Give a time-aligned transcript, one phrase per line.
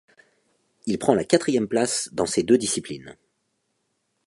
[0.87, 3.15] Il prend la quatrième place dans ces deux disciplines.